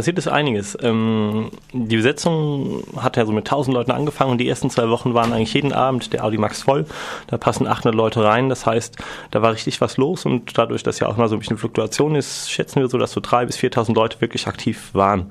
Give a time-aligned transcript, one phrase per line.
[0.00, 0.78] passiert ist einiges.
[0.80, 5.12] Ähm, die Besetzung hat ja so mit 1000 Leuten angefangen und die ersten zwei Wochen
[5.12, 6.86] waren eigentlich jeden Abend der Audi Max voll.
[7.26, 8.48] Da passen 800 Leute rein.
[8.48, 8.96] Das heißt,
[9.30, 12.14] da war richtig was los und dadurch, dass ja auch mal so ein bisschen Fluktuation
[12.14, 15.30] ist, schätzen wir so, dass so 3.000 bis 4.000 Leute wirklich aktiv waren.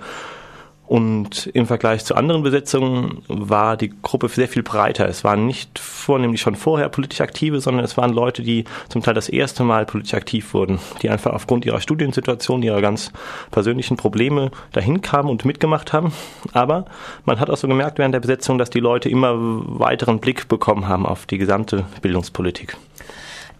[0.90, 5.08] Und im Vergleich zu anderen Besetzungen war die Gruppe sehr viel breiter.
[5.08, 9.13] Es waren nicht vornehmlich schon vorher politisch aktive, sondern es waren Leute, die zum Teil
[9.13, 13.12] das erste Mal politisch aktiv wurden, die einfach aufgrund ihrer Studiensituation, ihrer ganz
[13.52, 16.12] persönlichen Probleme dahin kamen und mitgemacht haben.
[16.53, 16.85] Aber
[17.23, 20.87] man hat auch so gemerkt während der Besetzung, dass die Leute immer weiteren Blick bekommen
[20.87, 22.77] haben auf die gesamte Bildungspolitik.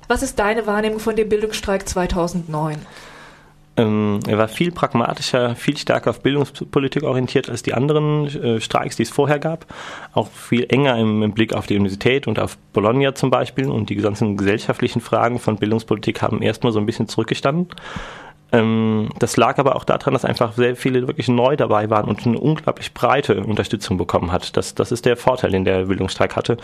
[0.07, 2.80] Was ist deine Wahrnehmung von dem Bildungsstreik 2009?
[3.79, 8.97] Ähm, er war viel pragmatischer, viel stärker auf Bildungspolitik orientiert als die anderen äh, Streiks,
[8.97, 9.65] die es vorher gab.
[10.13, 13.69] Auch viel enger im, Blick auf die Universität und auf Bologna zum Beispiel.
[13.69, 17.69] Und die ganzen gesellschaftlichen Fragen von Bildungspolitik haben erstmal so ein bisschen zurückgestanden.
[18.52, 22.25] Ähm, das lag aber auch daran, dass einfach sehr viele wirklich neu dabei waren und
[22.25, 24.57] eine unglaublich breite Unterstützung bekommen hat.
[24.57, 26.57] Das, das ist der Vorteil, den der Bildungsstreik hatte.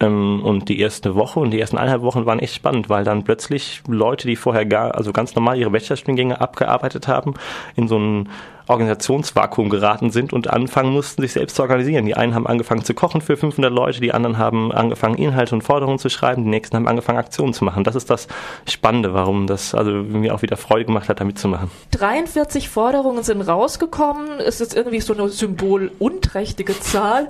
[0.00, 3.24] Ähm, und die erste Woche und die ersten eineinhalb Wochen waren echt spannend, weil dann
[3.24, 7.34] plötzlich Leute, die vorher gar, also ganz normal ihre Bachelorstudiengänge abgearbeitet haben,
[7.76, 8.28] in so ein
[8.70, 12.06] Organisationsvakuum geraten sind und anfangen mussten, sich selbst zu organisieren.
[12.06, 15.62] Die einen haben angefangen zu kochen für 500 Leute, die anderen haben angefangen, Inhalte und
[15.62, 17.84] Forderungen zu schreiben, die nächsten haben angefangen, Aktionen zu machen.
[17.84, 18.28] Das ist das
[18.68, 21.70] Spannende, warum das also mir auch wieder Freude gemacht hat, da mitzumachen.
[21.92, 24.38] 43 Forderungen sind rausgekommen.
[24.38, 27.28] Es ist irgendwie so eine symbolunträchtige Zahl.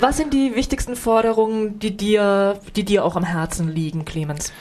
[0.00, 4.52] Was sind die wichtigsten Forderungen, die dir, die dir auch am Herzen liegen, Clemens?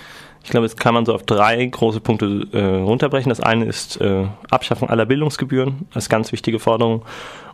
[0.47, 3.27] Ich glaube, jetzt kann man so auf drei große Punkte äh, runterbrechen.
[3.27, 7.01] Das eine ist äh, Abschaffung aller Bildungsgebühren als ganz wichtige Forderung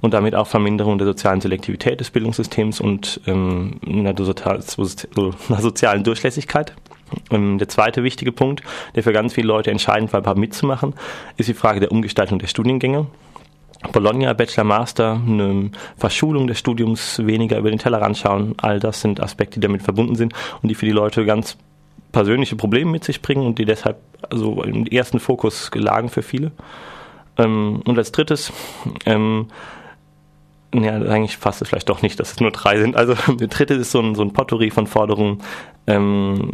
[0.01, 6.75] und damit auch Verminderung der sozialen Selektivität des Bildungssystems und ähm, einer, einer sozialen Durchlässigkeit.
[7.31, 8.61] Ähm, der zweite wichtige Punkt,
[8.93, 10.93] der für ganz viele Leute entscheidend war, mitzumachen,
[11.37, 13.07] ist die Frage der Umgestaltung der Studiengänge.
[13.91, 19.19] Bologna, Bachelor, Master, eine Verschulung des Studiums, weniger über den Tellerrand schauen, all das sind
[19.19, 21.57] Aspekte, die damit verbunden sind und die für die Leute ganz
[22.13, 23.97] persönliche Probleme mit sich bringen und die deshalb
[24.29, 26.53] also im ersten Fokus lagen für viele.
[27.37, 28.53] Ähm, und als drittes,
[29.05, 29.47] ähm,
[30.73, 32.95] ja, eigentlich passt es vielleicht doch nicht, dass es nur drei sind.
[32.95, 35.39] Also der dritte ist so ein, so ein Potpourri von Forderungen,
[35.87, 36.53] ähm,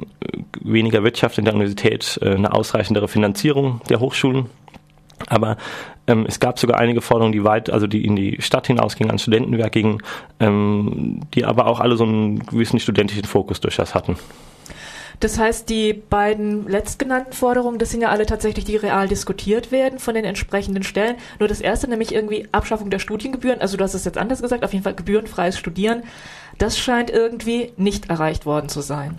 [0.61, 4.47] weniger Wirtschaft in der Universität, äh, eine ausreichendere Finanzierung der Hochschulen.
[5.27, 5.57] Aber
[6.07, 9.19] ähm, es gab sogar einige Forderungen, die weit, also die in die Stadt hinausgingen, an
[9.19, 10.01] Studentenwerk gingen,
[10.39, 14.15] ähm, die aber auch alle so einen gewissen studentischen Fokus durchaus hatten.
[15.19, 19.99] Das heißt, die beiden letztgenannten Forderungen, das sind ja alle tatsächlich, die real diskutiert werden
[19.99, 21.17] von den entsprechenden Stellen.
[21.39, 24.63] Nur das erste, nämlich irgendwie Abschaffung der Studiengebühren, also du hast es jetzt anders gesagt,
[24.63, 26.03] auf jeden Fall gebührenfreies Studieren,
[26.57, 29.17] das scheint irgendwie nicht erreicht worden zu sein.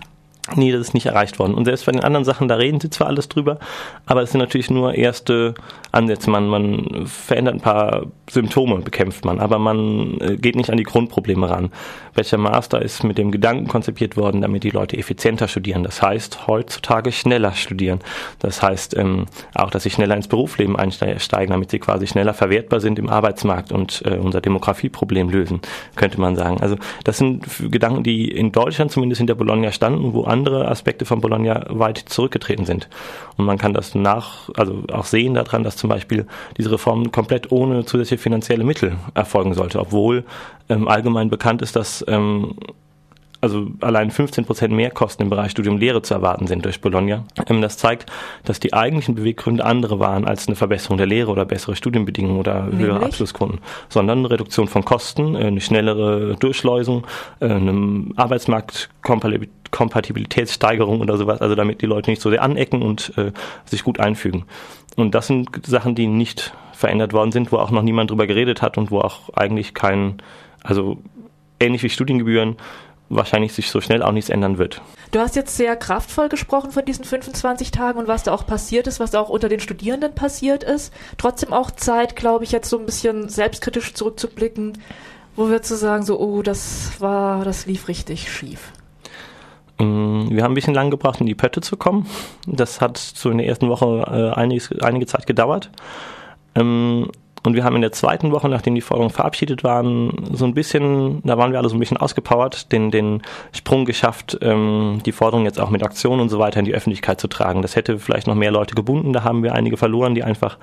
[0.55, 1.53] Nee, das ist nicht erreicht worden.
[1.53, 3.59] Und selbst bei den anderen Sachen, da reden sie zwar alles drüber,
[4.07, 5.53] aber es sind natürlich nur erste
[5.91, 6.31] Ansätze.
[6.31, 10.83] Man, man verändert ein paar Symptome, bekämpft man, aber man äh, geht nicht an die
[10.83, 11.71] Grundprobleme ran.
[12.15, 15.83] Welcher Master ist mit dem Gedanken konzipiert worden, damit die Leute effizienter studieren.
[15.83, 17.99] Das heißt, heutzutage schneller studieren.
[18.39, 22.79] Das heißt ähm, auch, dass sie schneller ins Berufsleben einsteigen, damit sie quasi schneller verwertbar
[22.79, 25.61] sind im Arbeitsmarkt und äh, unser Demografieproblem lösen,
[25.95, 26.61] könnte man sagen.
[26.61, 31.21] Also das sind Gedanken, die in Deutschland zumindest hinter Bologna standen, wo andere Aspekte von
[31.21, 32.89] Bologna weit zurückgetreten sind.
[33.37, 36.25] Und man kann das nach, also auch sehen daran, dass zum Beispiel
[36.57, 40.23] diese Reform komplett ohne zusätzliche finanzielle Mittel erfolgen sollte, obwohl
[40.69, 42.55] ähm, allgemein bekannt ist, dass ähm,
[43.41, 47.25] also allein 15 Prozent mehr Kosten im Bereich Studium Lehre zu erwarten sind durch Bologna.
[47.47, 48.05] Ähm, das zeigt,
[48.45, 52.65] dass die eigentlichen Beweggründe andere waren als eine Verbesserung der Lehre oder bessere Studienbedingungen oder
[52.65, 52.87] Nämlich?
[52.87, 53.59] höhere Abschlusskunden,
[53.89, 57.07] sondern eine Reduktion von Kosten, äh, eine schnellere Durchschleusung,
[57.39, 63.31] äh, eine Arbeitsmarktkompatibilitätssteigerung oder sowas, also damit die Leute nicht so sehr anecken und äh,
[63.65, 64.45] sich gut einfügen.
[64.97, 68.61] Und das sind Sachen, die nicht verändert worden sind, wo auch noch niemand drüber geredet
[68.61, 70.21] hat und wo auch eigentlich kein,
[70.63, 70.99] also
[71.59, 72.57] ähnlich wie Studiengebühren,
[73.11, 74.81] wahrscheinlich sich so schnell auch nichts ändern wird.
[75.11, 78.87] Du hast jetzt sehr kraftvoll gesprochen von diesen 25 Tagen und was da auch passiert
[78.87, 80.93] ist, was da auch unter den Studierenden passiert ist.
[81.17, 84.77] Trotzdem auch Zeit, glaube ich, jetzt so ein bisschen selbstkritisch zurückzublicken,
[85.35, 88.71] wo wir zu sagen, so, oh, das war, das lief richtig schief.
[89.79, 92.07] Mm, wir haben ein bisschen lang gebraucht, in die Pötte zu kommen.
[92.47, 95.71] Das hat so in der ersten Woche äh, einiges, einige Zeit gedauert.
[96.55, 97.09] Ähm,
[97.43, 101.21] und wir haben in der zweiten Woche, nachdem die Forderungen verabschiedet waren, so ein bisschen,
[101.23, 103.21] da waren wir alle so ein bisschen ausgepowert, den, den
[103.51, 107.19] Sprung geschafft, ähm, die Forderungen jetzt auch mit Aktionen und so weiter in die Öffentlichkeit
[107.19, 107.61] zu tragen.
[107.61, 110.57] Das hätte vielleicht noch mehr Leute gebunden, da haben wir einige verloren, die einfach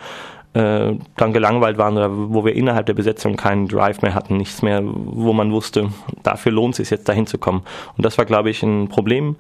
[0.55, 4.63] äh, dann gelangweilt waren oder wo wir innerhalb der Besetzung keinen Drive mehr hatten, nichts
[4.63, 5.91] mehr, wo man wusste,
[6.23, 7.63] dafür lohnt es sich jetzt dahin zu kommen.
[7.97, 9.37] Und das war, glaube ich, ein Problem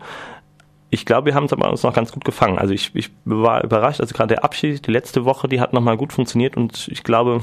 [0.90, 2.58] ich glaube, wir haben es aber uns noch ganz gut gefangen.
[2.58, 5.96] Also ich, ich war überrascht, also gerade der Abschied, die letzte Woche, die hat nochmal
[5.96, 7.43] gut funktioniert und ich glaube,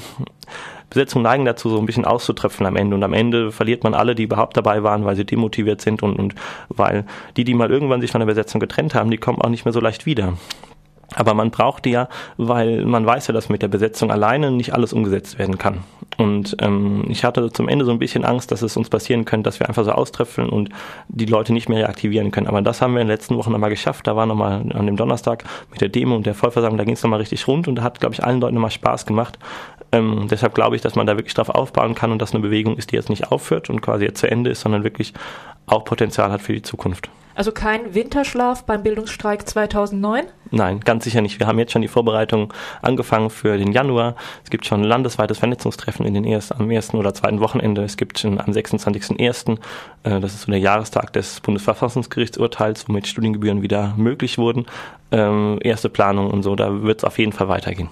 [0.90, 2.96] Besetzungen neigen dazu, so ein bisschen auszutröpfeln am Ende.
[2.96, 6.18] Und am Ende verliert man alle, die überhaupt dabei waren, weil sie demotiviert sind und,
[6.18, 6.36] und
[6.70, 7.06] weil
[7.38, 9.74] die, die mal irgendwann sich von der Besetzung getrennt haben, die kommen auch nicht mehr
[9.74, 10.34] so leicht wieder.
[11.14, 14.74] Aber man braucht die ja, weil man weiß ja, dass mit der Besetzung alleine nicht
[14.74, 15.84] alles umgesetzt werden kann.
[16.18, 19.48] Und ähm, ich hatte zum Ende so ein bisschen Angst, dass es uns passieren könnte,
[19.48, 20.70] dass wir einfach so auströpfeln und
[21.08, 22.48] die Leute nicht mehr reaktivieren können.
[22.48, 24.08] Aber das haben wir in den letzten Wochen nochmal geschafft.
[24.08, 27.04] Da war nochmal an dem Donnerstag mit der Demo und der Vollversammlung, da ging es
[27.04, 29.38] nochmal richtig rund und da hat, glaube ich, allen Leuten nochmal Spaß gemacht.
[29.92, 32.78] Ähm, deshalb glaube ich, dass man da wirklich drauf aufbauen kann und dass eine Bewegung
[32.78, 35.14] ist, die jetzt nicht aufhört und quasi jetzt zu Ende ist, sondern wirklich
[35.68, 37.10] auch Potenzial hat für die Zukunft.
[37.36, 40.26] Also kein Winterschlaf beim Bildungsstreik 2009?
[40.52, 41.38] Nein, ganz sicher nicht.
[41.40, 42.48] Wir haben jetzt schon die Vorbereitungen
[42.82, 44.16] angefangen für den Januar.
[44.44, 47.84] Es gibt schon ein landesweites Vernetzungstreffen in den ersten, am ersten oder zweiten Wochenende.
[47.84, 49.58] Es gibt schon am 26.01.,
[50.04, 54.66] äh, das ist so der Jahrestag des Bundesverfassungsgerichtsurteils, womit Studiengebühren wieder möglich wurden,
[55.12, 56.56] ähm, erste Planung und so.
[56.56, 57.90] Da wird es auf jeden Fall weitergehen.